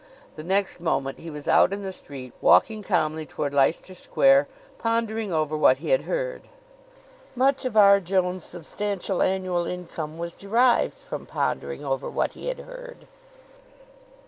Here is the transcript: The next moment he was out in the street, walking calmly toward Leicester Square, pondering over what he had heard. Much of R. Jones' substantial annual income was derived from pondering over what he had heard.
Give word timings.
The 0.33 0.41
next 0.43 0.79
moment 0.79 1.19
he 1.19 1.29
was 1.29 1.47
out 1.47 1.71
in 1.71 1.83
the 1.83 1.93
street, 1.93 2.33
walking 2.41 2.81
calmly 2.81 3.23
toward 3.23 3.53
Leicester 3.53 3.93
Square, 3.93 4.47
pondering 4.79 5.31
over 5.31 5.55
what 5.55 5.77
he 5.77 5.91
had 5.91 6.01
heard. 6.05 6.41
Much 7.35 7.65
of 7.65 7.77
R. 7.77 7.99
Jones' 7.99 8.43
substantial 8.43 9.21
annual 9.21 9.67
income 9.67 10.17
was 10.17 10.33
derived 10.33 10.95
from 10.95 11.27
pondering 11.27 11.85
over 11.85 12.09
what 12.09 12.31
he 12.33 12.47
had 12.47 12.61
heard. 12.61 13.05